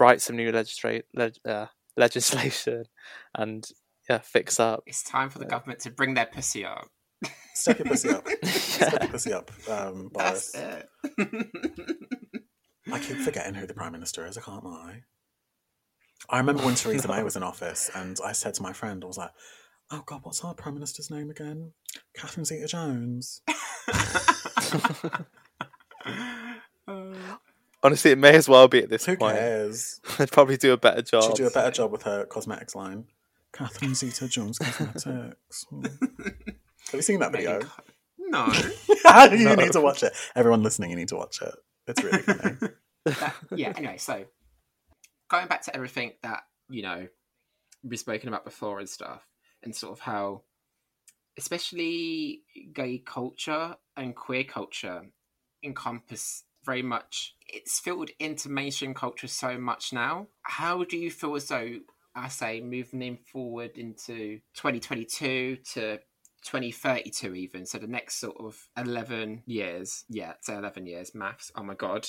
[0.00, 2.84] write some new legislate leg, uh, legislation
[3.36, 3.68] and
[4.08, 6.88] yeah fix up It's time for the government to bring their pussy up.
[7.54, 8.26] Step your pussy up.
[8.44, 10.52] Step your pussy up, um, Boris.
[10.52, 10.88] That's
[11.18, 11.52] it.
[12.92, 15.02] I keep forgetting who the Prime Minister is, I can't lie.
[16.30, 19.06] I remember when Theresa May was in office and I said to my friend, I
[19.06, 19.30] was like,
[19.92, 21.72] oh God, what's our Prime Minister's name again?
[22.16, 23.42] Catherine Zeta Jones.
[27.84, 30.00] honestly it may as well be at this Who point cares?
[30.18, 33.04] they'd probably do a better job She'd do a better job with her cosmetics line.
[33.52, 35.06] Catherine Zeta Jones Cosmetics.
[35.70, 35.84] Hmm.
[35.84, 37.60] Have you seen that video?
[38.18, 38.46] no.
[39.30, 39.54] you No.
[39.54, 40.12] need to watch it.
[40.34, 41.54] Everyone listening, you need to watch it.
[41.86, 42.56] It's really funny.
[43.04, 44.24] That- yeah, anyway, so
[45.30, 47.06] going back to everything that, you know,
[47.84, 49.20] we've spoken about before and stuff,
[49.62, 50.42] and sort of how,
[51.38, 55.02] especially gay culture and queer culture
[55.62, 60.28] encompass very much, it's filled into mainstream culture so much now.
[60.42, 61.78] How do you feel as though,
[62.14, 65.98] I say, moving in forward into 2022 to
[66.44, 71.62] 2032 even so the next sort of 11 years yeah say 11 years maths oh
[71.62, 72.04] my god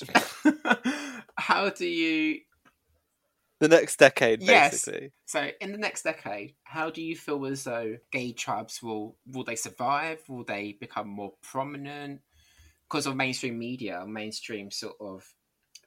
[1.38, 2.40] how do you
[3.64, 5.04] the next decade basically.
[5.04, 5.12] Yes.
[5.26, 9.44] so in the next decade how do you feel as though gay tribes will will
[9.44, 12.22] they survive will they become more prominent
[12.84, 15.26] because of mainstream media mainstream sort of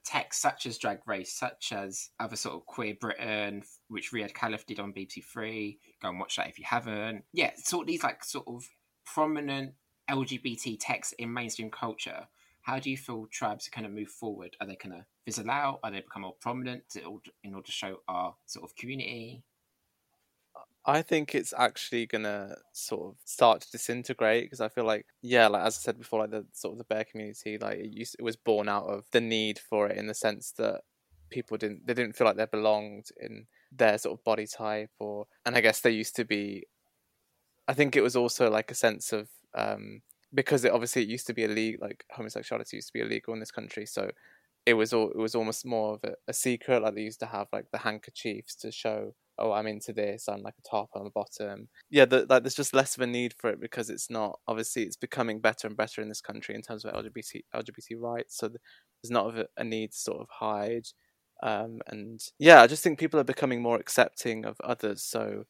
[0.03, 4.65] text such as drag race such as other sort of queer britain which Riyadh Khalaf
[4.65, 5.79] did on BBC Three.
[6.01, 8.63] go and watch that if you haven't yeah sort of these like sort of
[9.05, 9.73] prominent
[10.09, 12.27] lgbt texts in mainstream culture
[12.67, 14.57] how do you feel tribes are going to move forward?
[14.59, 15.79] Are they going to fizzle out?
[15.83, 19.41] Are they become more prominent in order to show our sort of community?
[20.85, 25.47] I think it's actually gonna sort of start to disintegrate because I feel like yeah,
[25.47, 28.15] like as I said before, like the sort of the bear community, like it used
[28.17, 30.81] it was born out of the need for it in the sense that
[31.29, 35.27] people didn't they didn't feel like they belonged in their sort of body type or
[35.45, 36.67] and I guess they used to be
[37.67, 40.01] I think it was also like a sense of um
[40.33, 43.39] because it obviously it used to be illegal like homosexuality used to be illegal in
[43.39, 44.09] this country so
[44.65, 47.25] it was all it was almost more of a, a secret like they used to
[47.25, 51.05] have like the handkerchiefs to show oh i'm into this i'm like a top on
[51.05, 51.69] the bottom.
[51.89, 54.83] Yeah the, like there's just less of a need for it because it's not obviously
[54.83, 58.49] it's becoming better and better in this country in terms of lgbt lgbt rights so
[58.49, 60.87] there's not a, a need to sort of hide
[61.43, 65.43] um and yeah i just think people are becoming more accepting of others so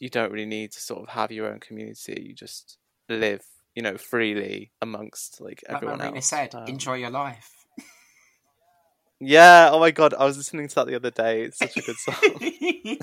[0.00, 3.44] you don't really need to sort of have your own community you just live
[3.74, 6.26] you know freely amongst like like everyone marina else.
[6.26, 7.50] said Um, enjoy your life.
[9.20, 11.42] Yeah oh my god i was listening to that the other day.
[11.42, 12.98] It's such a good song.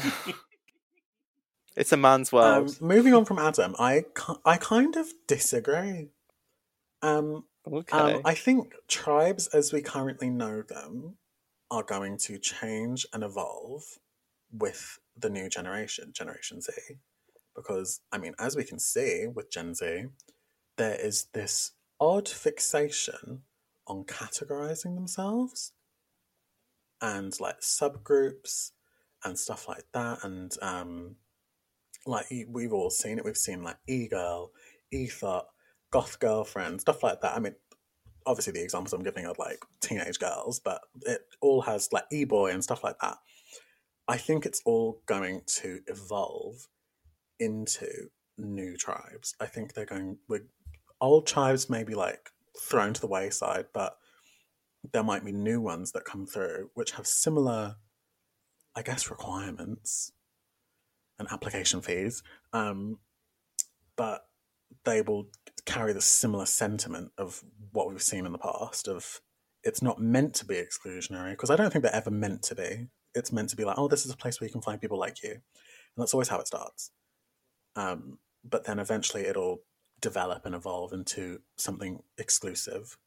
[1.76, 2.78] It's a man's world.
[2.82, 4.06] Um, moving on from Adam, I,
[4.44, 6.10] I kind of disagree.
[7.02, 7.98] Um, okay.
[7.98, 11.16] Um, I think tribes as we currently know them
[11.70, 13.84] are going to change and evolve
[14.52, 16.72] with the new generation, Generation Z.
[17.56, 20.08] Because, I mean, as we can see with Gen Z,
[20.82, 23.44] there is this odd fixation
[23.86, 25.74] on categorizing themselves
[27.00, 28.72] and like subgroups
[29.24, 30.24] and stuff like that.
[30.24, 31.18] And um,
[32.08, 34.54] like we've all seen it, we've seen like e girl,
[34.92, 35.46] e thot,
[35.92, 37.36] goth girlfriend, stuff like that.
[37.36, 37.54] I mean,
[38.26, 42.24] obviously the examples I'm giving are like teenage girls, but it all has like e
[42.24, 43.18] boy and stuff like that.
[44.08, 46.56] I think it's all going to evolve
[47.40, 49.36] into new tribes.
[49.40, 50.42] I think they're going with
[51.02, 53.98] old tribes maybe like thrown to the wayside, but
[54.94, 57.76] there might be new ones that come through which have similar,
[58.76, 60.12] I guess, requirements
[61.20, 62.24] and application fees.
[62.54, 63.00] Um,
[63.96, 64.26] but
[64.86, 65.28] they will
[65.66, 69.22] carry the similar sentiment of what we've seen in the past of
[69.64, 72.88] it's not meant to be exclusionary because I don't think they're ever meant to be.
[73.14, 74.98] It's meant to be like, oh, this is a place where you can find people
[74.98, 75.42] like you, and
[75.98, 76.92] that's always how it starts.
[77.76, 79.62] Um, but then eventually it'll
[80.02, 82.98] develop and evolve into something exclusive.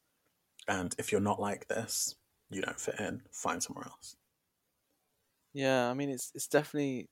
[0.67, 2.15] And if you're not like this,
[2.49, 4.17] you don't fit in, find somewhere else.
[5.53, 7.09] Yeah, I mean it's it's definitely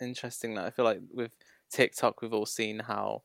[0.00, 1.32] interesting that I feel like with
[1.70, 3.24] TikTok we've all seen how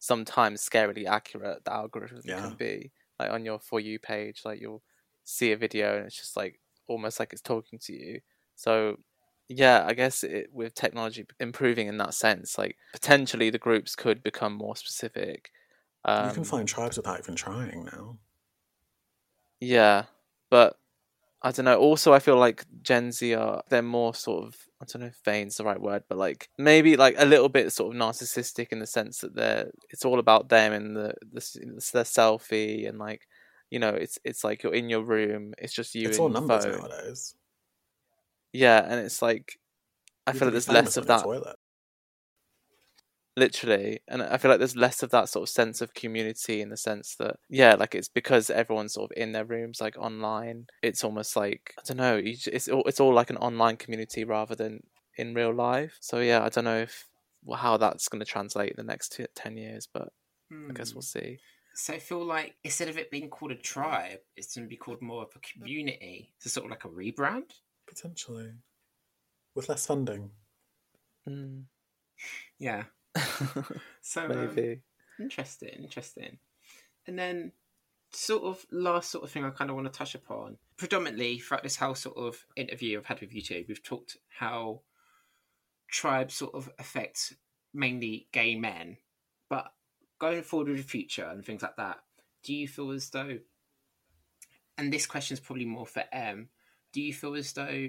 [0.00, 2.36] sometimes scarily accurate the algorithm Yeah.
[2.36, 2.92] can be.
[3.20, 4.84] Like on your for you page, like you'll
[5.24, 8.20] see a video and it's just like almost like it's talking to you.
[8.56, 8.98] So
[9.48, 14.22] yeah, I guess it, with technology improving in that sense, like potentially the groups could
[14.22, 15.50] become more specific.
[16.04, 18.18] Um, you can find tribes without even trying now.
[19.60, 20.04] Yeah,
[20.50, 20.76] but
[21.42, 21.78] I don't know.
[21.78, 25.20] Also, I feel like Gen Z are they're more sort of I don't know if
[25.24, 28.80] vain's the right word, but like maybe like a little bit sort of narcissistic in
[28.80, 33.26] the sense that they're it's all about them and the the their selfie and like
[33.70, 36.08] you know it's it's like you're in your room, it's just you.
[36.08, 36.78] it's and all numbers phone.
[36.78, 37.34] nowadays.
[38.52, 39.58] Yeah, and it's like
[40.26, 41.56] I You feel like there's less of that Toilet.
[43.36, 46.70] literally and i feel like there's less of that sort of sense of community in
[46.70, 50.66] the sense that yeah like it's because everyone's sort of in their rooms like online
[50.82, 54.56] it's almost like i don't know it's all, it's all like an online community rather
[54.56, 54.80] than
[55.16, 57.04] in real life so yeah i don't know if
[57.44, 60.08] well, how that's going to translate in the next t- 10 years but
[60.68, 60.96] i guess Hmm.
[60.96, 61.38] we'll see
[61.76, 64.76] So I feel like instead of it being called a tribe, it's going to be
[64.76, 66.32] called more of a community.
[66.40, 67.50] So sort of like a rebrand.
[67.88, 68.52] Potentially.
[69.54, 70.30] With less funding.
[71.28, 71.64] mm.
[72.58, 72.84] Yeah.
[74.00, 74.80] So um, maybe
[75.20, 76.38] interesting, interesting.
[77.06, 77.52] And then
[78.12, 80.56] sort of last sort of thing I kind of want to touch upon.
[80.76, 84.82] Predominantly throughout this whole sort of interview I've had with you two, we've talked how
[85.88, 87.34] tribes sort of affect
[87.74, 88.96] mainly gay men.
[89.50, 89.72] But
[90.18, 91.98] going forward with the future and things like that,
[92.42, 93.38] do you feel as though
[94.78, 96.48] and this question is probably more for Em,
[96.92, 97.88] do you feel as though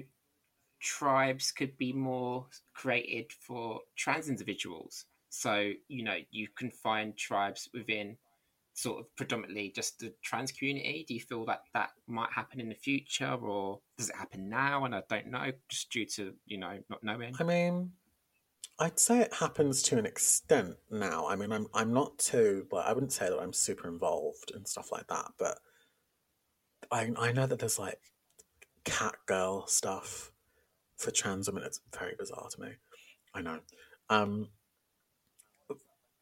[0.80, 5.06] tribes could be more created for trans individuals?
[5.28, 8.16] So, you know, you can find tribes within
[8.74, 11.04] sort of predominantly just the trans community.
[11.06, 14.84] Do you feel that that might happen in the future or does it happen now?
[14.84, 17.34] And I don't know, just due to, you know, not knowing.
[17.38, 17.92] I mean,
[18.78, 21.28] I'd say it happens to an extent now.
[21.28, 24.66] I mean, I'm I'm not too like I wouldn't say that I'm super involved and
[24.66, 25.58] stuff like that, but
[26.90, 28.00] I I know that there's like
[28.84, 30.30] cat girl stuff
[30.96, 31.64] for trans women.
[31.64, 32.68] It's very bizarre to me.
[33.34, 33.60] I know.
[34.08, 34.48] Um,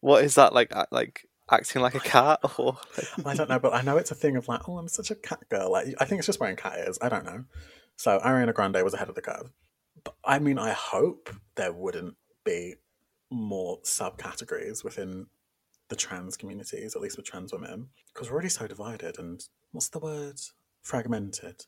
[0.00, 2.78] what is that like like acting like a cat or
[3.26, 5.14] I don't know, but I know it's a thing of like, oh, I'm such a
[5.14, 5.72] cat girl.
[5.72, 6.98] Like, I think it's just wearing cat ears.
[7.00, 7.44] I don't know.
[7.96, 9.50] So Ariana Grande was ahead of the curve.
[10.04, 12.76] But I mean, I hope there wouldn't be
[13.30, 15.26] more subcategories within
[15.88, 19.42] the trans communities, at least with trans women, because we're already so divided and
[19.72, 20.38] what's the word?
[20.82, 21.64] Fragmented.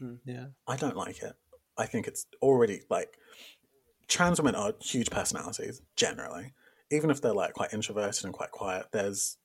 [0.00, 0.18] Mm.
[0.24, 1.34] yeah I don't like it.
[1.76, 3.16] I think it's already like
[4.08, 6.52] trans women are huge personalities generally,
[6.90, 8.86] even if they're like quite introverted and quite quiet.
[8.92, 9.38] There's,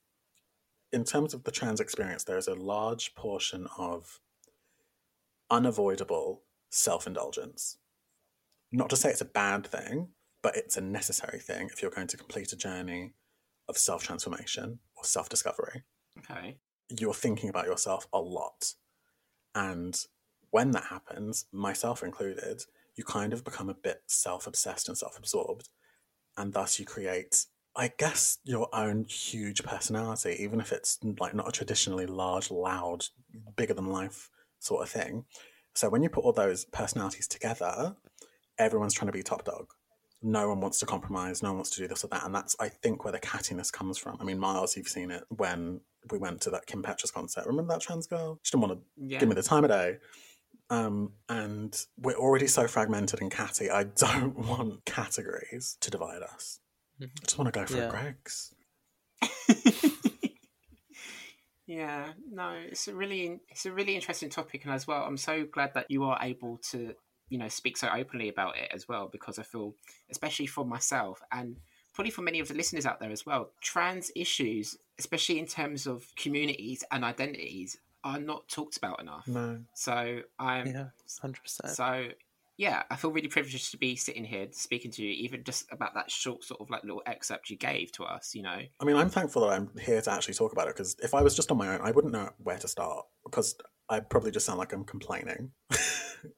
[0.91, 4.19] in terms of the trans experience, there is a large portion of
[5.49, 7.77] unavoidable self indulgence.
[8.71, 10.09] Not to say it's a bad thing,
[10.41, 13.13] but it's a necessary thing if you're going to complete a journey
[13.67, 15.83] of self transformation or self discovery
[16.19, 16.57] Okay.
[16.89, 18.73] you're thinking about yourself a lot.
[19.53, 19.97] And
[20.51, 22.63] when that happens, myself included,
[22.95, 25.69] you kind of become a bit self obsessed and self absorbed.
[26.37, 31.47] And thus you create, I guess, your own huge personality, even if it's like not
[31.47, 33.05] a traditionally large, loud,
[33.55, 34.29] bigger than life
[34.59, 35.25] sort of thing.
[35.73, 37.95] So when you put all those personalities together,
[38.57, 39.67] everyone's trying to be top dog.
[40.21, 41.43] No one wants to compromise.
[41.43, 42.23] No one wants to do this or that.
[42.25, 44.17] And that's, I think, where the cattiness comes from.
[44.19, 47.45] I mean, Miles, you've seen it when we went to that Kim Petras concert.
[47.45, 48.39] Remember that trans girl?
[48.43, 49.19] She didn't want to Yeah.
[49.19, 49.97] give me the time of day.
[50.69, 53.69] Um, and we're already so fragmented and catty.
[53.69, 56.59] I don't want categories to divide us.
[56.99, 57.09] Mhm.
[57.21, 57.89] I just want to go for Yeah.
[57.89, 58.53] Greggs.
[61.67, 65.45] yeah, no, it's a really it's a really interesting topic, and as well, I'm so
[65.45, 66.93] glad that you are able to
[67.29, 69.73] you know speak so openly about it as well, because I feel,
[70.11, 71.57] especially for myself and
[71.93, 75.87] probably for many of the listeners out there as well, trans issues, especially in terms
[75.87, 79.27] of communities and identities, are not talked about enough.
[79.27, 79.59] No.
[79.73, 81.35] So I'm yeah 100%
[81.69, 82.07] so
[82.57, 85.93] yeah, I feel really privileged to be sitting here speaking to you, even just about
[85.95, 88.33] that short sort of like little excerpt you gave to us.
[88.33, 90.95] You know, I mean, I'm thankful that I'm here to actually talk about it because
[91.03, 93.55] if I was just on my own, I wouldn't know where to start because
[93.89, 95.51] I probably just sound like I'm complaining.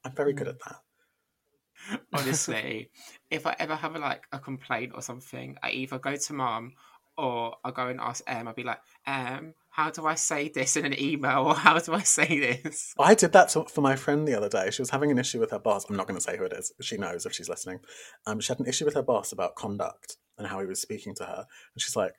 [0.03, 0.51] I'm very good mm.
[0.51, 2.01] at that.
[2.13, 2.89] honestly,
[3.29, 6.73] if I ever have a, like a complaint or something, I either go to mom
[7.17, 8.47] or I go and ask Em.
[8.47, 11.93] I'll be like, Em, how do I say this in an email, or how do
[11.93, 12.93] I say this?
[12.99, 14.71] I did that for my friend the other day.
[14.71, 15.85] She was having an issue with her boss.
[15.87, 16.73] I'm not going to say who it is.
[16.81, 17.79] She knows if she's listening.
[18.25, 21.13] Um, she had an issue with her boss about conduct and how he was speaking
[21.15, 21.45] to her.
[21.73, 22.13] And she's like,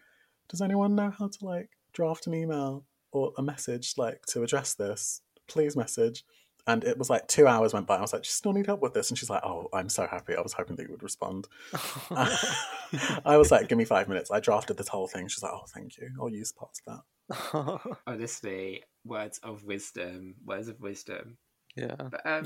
[0.48, 4.74] "Does anyone know how to like draft an email or a message like to address
[4.74, 6.24] this?" please message.
[6.68, 7.96] And it was like two hours went by.
[7.96, 9.88] I was like, "Do you still need help with this?" And she's like, "Oh, I'm
[9.88, 10.36] so happy.
[10.36, 11.48] I was hoping that you would respond."
[12.10, 15.28] I was like, "Give me five minutes." I drafted this whole thing.
[15.28, 16.10] She's like, "Oh, thank you.
[16.20, 17.00] I'll use parts of
[17.30, 21.38] that." Honestly, words of wisdom, words of wisdom.
[21.74, 21.96] yeah.
[21.96, 22.44] But um,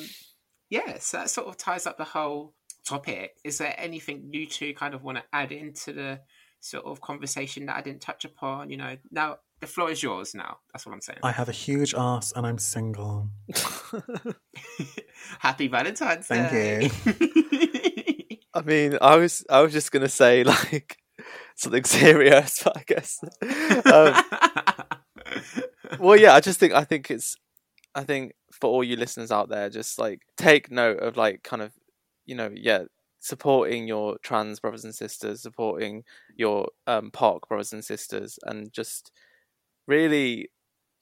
[0.71, 2.55] yeah, so that sort of ties up the whole
[2.87, 3.33] topic.
[3.45, 6.21] Is there anything you two kind of want to add into the
[6.61, 8.71] sort of conversation that I didn't touch upon?
[8.71, 10.35] You know, now the floor is yours.
[10.35, 11.21] Now that's what I'm saying.
[11.23, 13.31] I have a huge ass and I'm single.
[15.39, 16.91] Happy Valentine's Thank Day.
[18.53, 20.99] I mean, I was I was just gonna say like
[21.57, 23.25] something serious, but I guess.
[23.87, 24.25] Um,
[25.99, 27.37] well, yeah, I just think I think it's
[27.95, 31.63] I think for all you listeners out there, just like take note of like kind
[31.63, 31.73] of
[32.27, 32.85] you know yeah
[33.21, 36.03] supporting your trans brothers and sisters, supporting
[36.35, 39.13] your um POC brothers and sisters, and just
[39.87, 40.51] really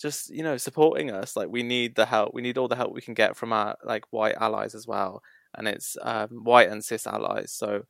[0.01, 1.37] just you know supporting us.
[1.37, 2.35] Like we need the help.
[2.35, 5.23] We need all the help we can get from our like white allies as well,
[5.57, 7.53] and it's um, white and cis allies.
[7.53, 7.83] So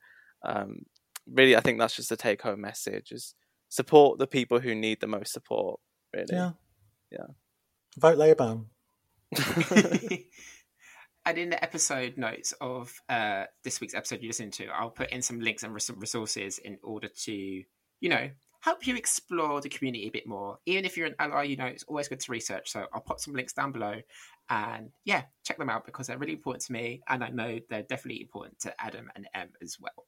[0.43, 0.85] um,
[1.31, 3.35] really, I think that's just a take home message: is
[3.69, 5.79] support the people who need the most support.
[6.13, 6.27] Really.
[6.31, 6.51] Yeah.
[7.11, 7.27] Yeah.
[7.97, 8.59] Vote Labour.
[11.25, 15.11] and in the episode notes of uh, this week's episode you listen to, I'll put
[15.11, 18.29] in some links and res- resources in order to, you know,
[18.61, 20.57] help you explore the community a bit more.
[20.65, 22.71] Even if you're an ally, you know, it's always good to research.
[22.71, 23.95] So I'll put some links down below
[24.49, 27.01] and yeah, check them out because they're really important to me.
[27.07, 30.05] And I know they're definitely important to Adam and Em as well.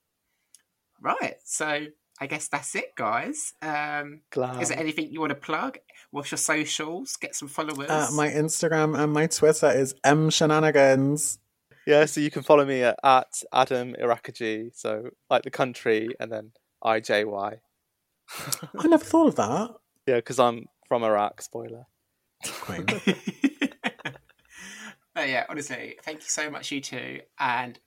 [1.01, 1.35] Right.
[1.43, 1.87] So
[2.21, 3.53] I guess that's it, guys.
[3.61, 4.61] Um, Glad.
[4.61, 5.79] is there anything you want to plug?
[6.11, 7.15] What's your socials?
[7.15, 7.89] Get some followers.
[7.89, 11.39] Uh, my Instagram and my Twitter is M Shenanigans.
[11.87, 16.31] Yeah, so you can follow me at, at Adam Irakaji, so like the country, and
[16.31, 16.51] then
[16.83, 17.59] IJY.
[18.79, 19.71] I never thought of that.
[20.07, 21.41] Yeah, because I'm from Iraq.
[21.41, 21.85] Spoiler.
[22.61, 22.85] Queen.
[25.15, 27.79] but yeah, honestly, thank you so much, you two, and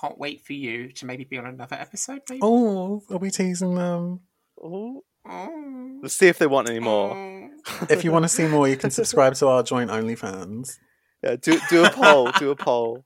[0.00, 2.20] can't wait for you to maybe be on another episode.
[2.28, 2.40] Maybe.
[2.42, 4.20] oh, are we teasing them?
[4.62, 6.00] Oh, Oh.
[6.02, 7.16] let's see if they want any more.
[7.16, 7.48] Oh.
[7.88, 10.78] If you want to see more, you can subscribe to our joint OnlyFans.
[11.22, 12.30] Yeah, do do a poll.
[12.32, 13.04] Do a poll.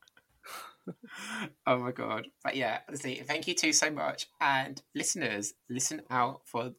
[1.66, 2.27] oh my god!
[2.43, 6.73] But yeah, honestly, thank you two so much, and listeners, listen out for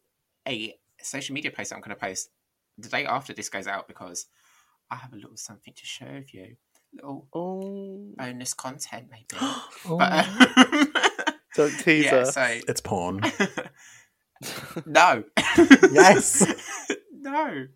[0.48, 2.30] a social media post I'm going to post
[2.78, 4.26] the day after this goes out because
[4.90, 6.56] I have a little something to share with you,
[6.94, 9.26] little Oh, bonus content maybe.
[9.86, 10.92] Oh, but um,
[11.54, 12.34] don't tease yeah, us.
[12.34, 13.20] so it's porn.
[14.86, 15.24] no.
[15.92, 16.46] Yes.
[17.12, 17.66] no.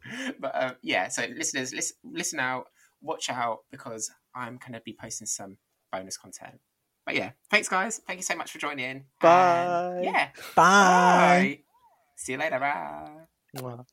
[0.41, 2.67] But uh, yeah, so listeners, listen, listen out,
[3.01, 5.57] watch out because I'm going to be posting some
[5.99, 6.61] bonus content.
[7.07, 8.01] But yeah, thanks guys.
[8.07, 8.87] Thank you so much for joining.
[8.87, 10.01] And Bye.
[10.03, 10.29] yeah.
[10.55, 11.17] Bye.
[11.17, 11.59] Bye.
[12.17, 12.59] See you later.
[12.59, 13.27] Bye.
[13.57, 13.85] Mwah.